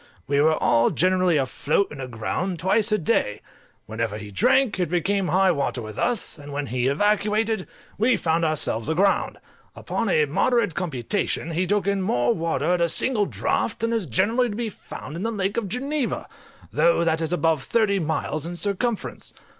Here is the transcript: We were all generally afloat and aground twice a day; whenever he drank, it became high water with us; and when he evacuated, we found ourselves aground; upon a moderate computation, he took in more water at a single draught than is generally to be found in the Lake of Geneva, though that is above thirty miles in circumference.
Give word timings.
We 0.25 0.41
were 0.41 0.55
all 0.55 0.89
generally 0.89 1.37
afloat 1.37 1.91
and 1.91 2.01
aground 2.01 2.57
twice 2.57 2.91
a 2.91 2.97
day; 2.97 3.39
whenever 3.85 4.17
he 4.17 4.31
drank, 4.31 4.79
it 4.79 4.89
became 4.89 5.27
high 5.27 5.51
water 5.51 5.79
with 5.83 5.99
us; 5.99 6.39
and 6.39 6.51
when 6.51 6.65
he 6.65 6.87
evacuated, 6.87 7.67
we 7.99 8.17
found 8.17 8.43
ourselves 8.43 8.89
aground; 8.89 9.37
upon 9.75 10.09
a 10.09 10.25
moderate 10.25 10.73
computation, 10.73 11.51
he 11.51 11.67
took 11.67 11.85
in 11.85 12.01
more 12.01 12.33
water 12.33 12.73
at 12.73 12.81
a 12.81 12.89
single 12.89 13.27
draught 13.27 13.77
than 13.79 13.93
is 13.93 14.07
generally 14.07 14.49
to 14.49 14.55
be 14.55 14.69
found 14.69 15.15
in 15.15 15.21
the 15.21 15.31
Lake 15.31 15.55
of 15.55 15.67
Geneva, 15.69 16.27
though 16.73 17.03
that 17.03 17.21
is 17.21 17.31
above 17.31 17.61
thirty 17.61 17.99
miles 17.99 18.43
in 18.43 18.55
circumference. 18.57 19.35